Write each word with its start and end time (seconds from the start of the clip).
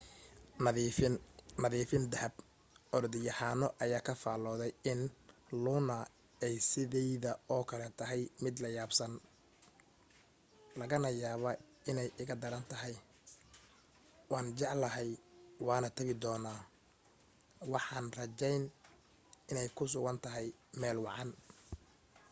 nadiifin 0.65 1.15
nadifin 1.63 2.03
dahab 2.13 2.33
orodyahano 2.97 3.67
ayaa 3.83 4.05
ka 4.07 4.13
faaloday 4.23 4.71
in 4.91 4.99
luna 5.63 5.97
ay 6.45 6.55
sidayda 6.71 7.31
oo 7.55 7.63
kale 7.69 7.87
tahay 7.99 8.21
mid 8.43 8.55
layaab 8.63 8.91
badan.. 8.93 9.13
laga 10.79 10.97
yaabaa 11.23 11.61
inay 11.89 12.09
iga 12.21 12.35
darantahay.. 12.43 12.93
waan 14.31 14.47
jeclahay 14.59 15.09
waanan 15.67 15.95
tabi 15.97 16.13
doonaa 16.23 16.61
waxaan 17.73 18.07
rajayn 18.19 18.63
inay 19.51 19.67
ku 19.77 19.83
sugan 19.93 20.17
tahay 20.25 20.47
meel 20.79 20.99
wacan. 21.05 21.29